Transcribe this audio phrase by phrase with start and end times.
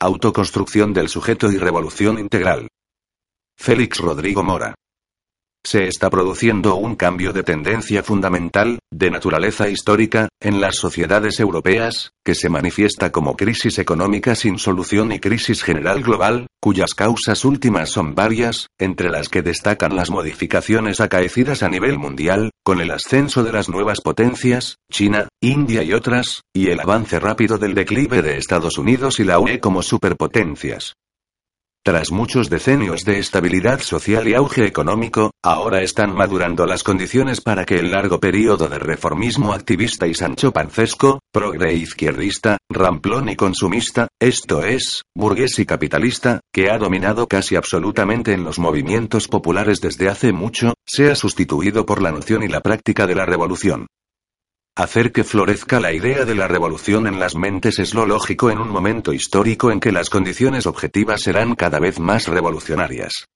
[0.00, 2.68] autoconstrucción del sujeto y revolución integral.
[3.56, 4.74] Félix Rodrigo Mora.
[5.62, 12.12] Se está produciendo un cambio de tendencia fundamental, de naturaleza histórica, en las sociedades europeas,
[12.24, 17.90] que se manifiesta como crisis económica sin solución y crisis general global, cuyas causas últimas
[17.90, 23.44] son varias, entre las que destacan las modificaciones acaecidas a nivel mundial, con el ascenso
[23.44, 28.38] de las nuevas potencias, China, India y otras, y el avance rápido del declive de
[28.38, 30.94] Estados Unidos y la UE como superpotencias.
[31.82, 37.64] Tras muchos decenios de estabilidad social y auge económico, ahora están madurando las condiciones para
[37.64, 44.08] que el largo periodo de reformismo activista y Sancho Pancesco, progre izquierdista, ramplón y consumista,
[44.20, 50.10] esto es, burgués y capitalista, que ha dominado casi absolutamente en los movimientos populares desde
[50.10, 53.86] hace mucho, sea sustituido por la noción y la práctica de la revolución.
[54.80, 58.60] Hacer que florezca la idea de la revolución en las mentes es lo lógico en
[58.60, 63.26] un momento histórico en que las condiciones objetivas serán cada vez más revolucionarias.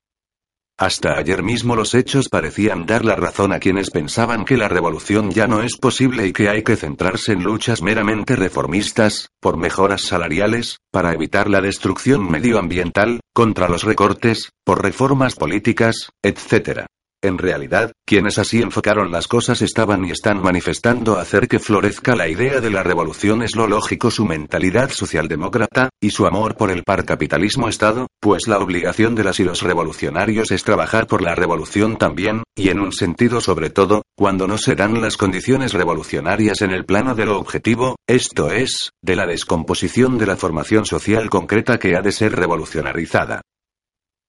[0.79, 5.33] Hasta ayer mismo los hechos parecían dar la razón a quienes pensaban que la revolución
[5.33, 10.01] ya no es posible y que hay que centrarse en luchas meramente reformistas, por mejoras
[10.01, 16.87] salariales, para evitar la destrucción medioambiental, contra los recortes, por reformas políticas, etc.
[17.25, 22.29] En realidad, quienes así enfocaron las cosas estaban y están manifestando hacer que florezca la
[22.29, 26.83] idea de la revolución es lo lógico su mentalidad socialdemócrata, y su amor por el
[26.83, 31.35] par capitalismo Estado, pues la obligación de las y los revolucionarios es trabajar por la
[31.35, 36.61] revolución también, y en un sentido sobre todo, cuando no se dan las condiciones revolucionarias
[36.61, 41.31] en el plano de lo objetivo, esto es, de la descomposición de la formación social
[41.31, 43.41] concreta que ha de ser revolucionarizada.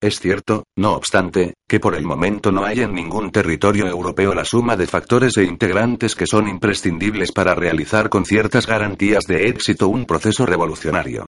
[0.05, 4.45] Es cierto, no obstante, que por el momento no hay en ningún territorio europeo la
[4.45, 9.87] suma de factores e integrantes que son imprescindibles para realizar con ciertas garantías de éxito
[9.87, 11.25] un proceso revolucionario.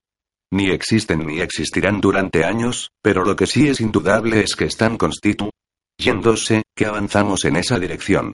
[0.52, 4.95] Ni existen ni existirán durante años, pero lo que sí es indudable es que están
[4.95, 8.34] constituyéndose, que avanzamos en esa dirección.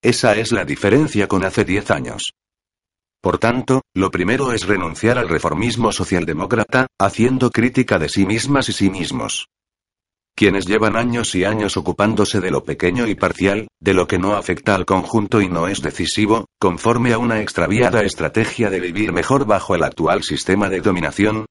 [0.00, 2.30] Esa es la diferencia con hace diez años.
[3.20, 8.72] Por tanto, lo primero es renunciar al reformismo socialdemócrata, haciendo crítica de sí mismas y
[8.72, 9.48] sí mismos.
[10.38, 14.36] Quienes llevan años y años ocupándose de lo pequeño y parcial, de lo que no
[14.36, 19.46] afecta al conjunto y no es decisivo, conforme a una extraviada estrategia de vivir mejor
[19.46, 21.46] bajo el actual sistema de dominación,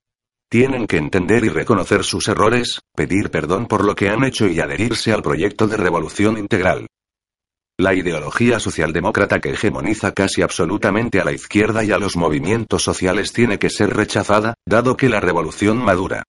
[0.50, 4.62] tienen que entender y reconocer sus errores, pedir perdón por lo que han hecho y
[4.62, 6.88] adherirse al proyecto de revolución integral.
[7.78, 13.34] La ideología socialdemócrata que hegemoniza casi absolutamente a la izquierda y a los movimientos sociales
[13.34, 16.24] tiene que ser rechazada, dado que la revolución madura.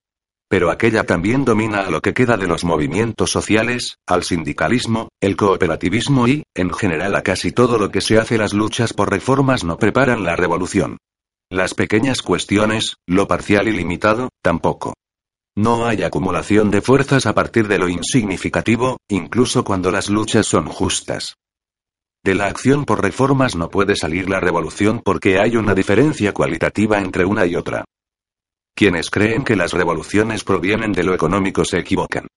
[0.48, 5.36] Pero aquella también domina a lo que queda de los movimientos sociales, al sindicalismo, el
[5.36, 9.62] cooperativismo y, en general, a casi todo lo que se hace las luchas por reformas
[9.64, 10.96] no preparan la revolución.
[11.50, 14.94] Las pequeñas cuestiones, lo parcial y limitado, tampoco.
[15.56, 20.66] No hay acumulación de fuerzas a partir de lo insignificativo, incluso cuando las luchas son
[20.66, 21.34] justas.
[22.24, 26.98] De la acción por reformas no puede salir la revolución porque hay una diferencia cualitativa
[26.98, 27.84] entre una y otra.
[28.78, 32.28] Quienes creen que las revoluciones provienen de lo económico se equivocan.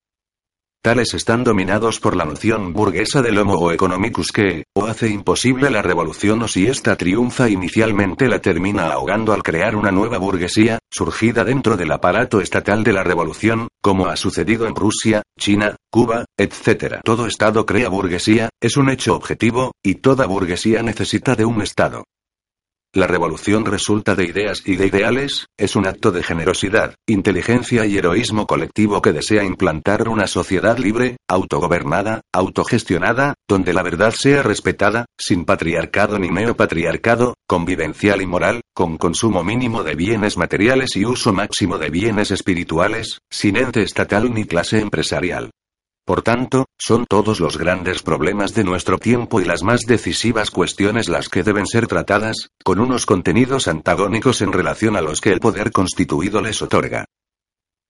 [0.82, 5.82] Tales están dominados por la noción burguesa del homo economicus que, o hace imposible la
[5.82, 11.44] revolución o si ésta triunfa inicialmente la termina ahogando al crear una nueva burguesía, surgida
[11.44, 17.02] dentro del aparato estatal de la revolución, como ha sucedido en Rusia, China, Cuba, etc.
[17.04, 22.02] Todo Estado crea burguesía, es un hecho objetivo, y toda burguesía necesita de un Estado.
[22.94, 27.96] La revolución resulta de ideas y de ideales, es un acto de generosidad, inteligencia y
[27.96, 35.06] heroísmo colectivo que desea implantar una sociedad libre, autogobernada, autogestionada, donde la verdad sea respetada,
[35.18, 41.32] sin patriarcado ni neopatriarcado, convivencial y moral, con consumo mínimo de bienes materiales y uso
[41.32, 45.50] máximo de bienes espirituales, sin ente estatal ni clase empresarial.
[46.04, 51.08] Por tanto, son todos los grandes problemas de nuestro tiempo y las más decisivas cuestiones
[51.08, 55.38] las que deben ser tratadas, con unos contenidos antagónicos en relación a los que el
[55.38, 57.04] poder constituido les otorga.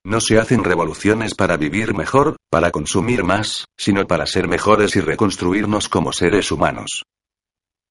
[0.05, 5.01] No se hacen revoluciones para vivir mejor, para consumir más, sino para ser mejores y
[5.01, 7.05] reconstruirnos como seres humanos.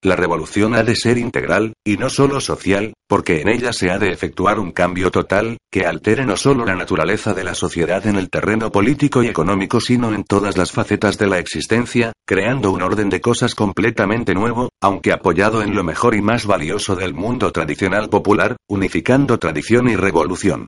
[0.04, 4.00] La revolución ha de ser integral, y no solo social, porque en ella se ha
[4.00, 8.16] de efectuar un cambio total, que altere no solo la naturaleza de la sociedad en
[8.16, 12.82] el terreno político y económico, sino en todas las facetas de la existencia, creando un
[12.82, 17.52] orden de cosas completamente nuevo, aunque apoyado en lo mejor y más valioso del mundo
[17.52, 20.66] tradicional popular, unificando tradición y revolución.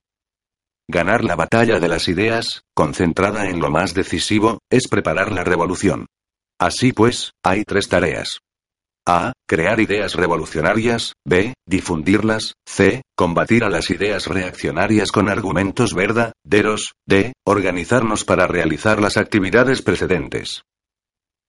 [0.87, 6.07] Ganar la batalla de las ideas, concentrada en lo más decisivo, es preparar la revolución.
[6.61, 8.44] Así pues, hay tres tareas.
[9.07, 9.35] A.
[9.47, 11.13] Crear ideas revolucionarias.
[11.27, 11.53] B.
[11.67, 12.55] Difundirlas.
[12.67, 13.03] C.
[13.15, 16.95] Combatir a las ideas reaccionarias con argumentos verdaderos.
[17.07, 17.35] D.
[17.45, 20.63] Organizarnos para realizar las actividades precedentes.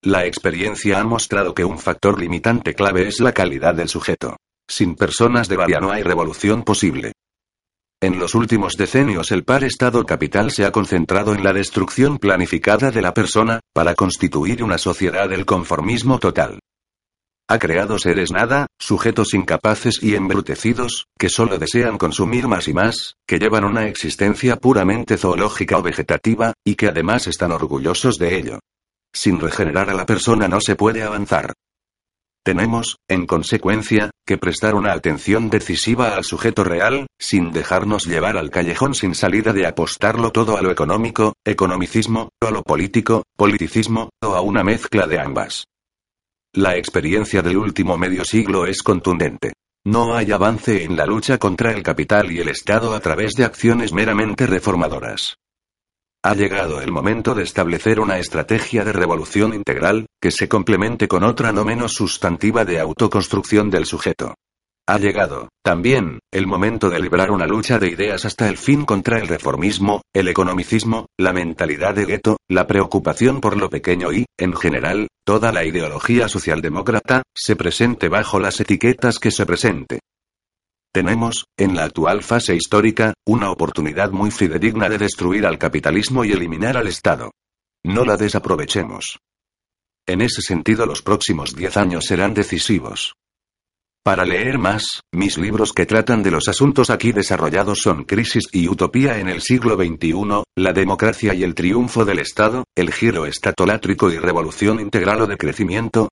[0.03, 4.35] La experiencia ha mostrado que un factor limitante clave es la calidad del sujeto.
[4.67, 7.13] Sin personas de varia no hay revolución posible.
[8.01, 12.91] En los últimos decenios el par Estado capital se ha concentrado en la destrucción planificada
[12.91, 16.59] de la persona, para constituir una sociedad del conformismo total.
[17.47, 23.17] Ha creado seres nada, sujetos incapaces y embrutecidos, que solo desean consumir más y más,
[23.27, 28.59] que llevan una existencia puramente zoológica o vegetativa, y que además están orgullosos de ello.
[29.13, 31.53] Sin regenerar a la persona no se puede avanzar.
[32.43, 38.49] Tenemos, en consecuencia, que prestar una atención decisiva al sujeto real, sin dejarnos llevar al
[38.49, 44.09] callejón sin salida de apostarlo todo a lo económico, economicismo, o a lo político, politicismo,
[44.23, 45.65] o a una mezcla de ambas.
[46.55, 49.51] La experiencia del último medio siglo es contundente.
[49.83, 53.43] No hay avance en la lucha contra el capital y el Estado a través de
[53.43, 55.35] acciones meramente reformadoras.
[56.23, 61.25] Ha llegado el momento de establecer una estrategia de revolución integral, que se complemente con
[61.25, 64.35] otra no menos sustantiva de autoconstrucción del sujeto.
[64.87, 69.17] Ha llegado, también, el momento de librar una lucha de ideas hasta el fin contra
[69.17, 74.53] el reformismo, el economicismo, la mentalidad de gueto, la preocupación por lo pequeño y, en
[74.53, 80.01] general, toda la ideología socialdemócrata, se presente bajo las etiquetas que se presente.
[80.93, 86.31] Tenemos, en la actual fase histórica, una oportunidad muy fidedigna de destruir al capitalismo y
[86.31, 87.31] eliminar al Estado.
[87.83, 89.17] No la desaprovechemos.
[90.07, 93.15] En ese sentido los próximos diez años serán decisivos.
[94.05, 98.67] Para leer más, mis libros que tratan de los asuntos aquí desarrollados son Crisis y
[98.67, 104.11] Utopía en el siglo XXI, La democracia y el triunfo del Estado, El giro estatolátrico
[104.11, 106.09] y revolución integral o de crecimiento.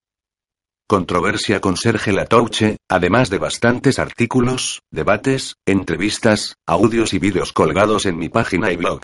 [0.89, 8.17] Controversia con Serge Latouche, además de bastantes artículos, debates, entrevistas, audios y vídeos colgados en
[8.17, 9.01] mi página y blog.